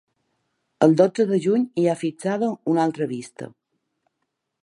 El 0.85 0.95
dotze 1.01 1.25
de 1.31 1.39
juny 1.43 1.67
hi 1.81 1.85
ha 1.91 1.95
fixada 2.01 2.49
una 2.73 2.85
altra 2.87 3.09
vista. 3.15 3.51